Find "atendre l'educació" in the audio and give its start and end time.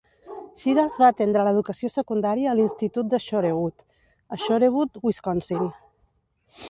1.13-1.91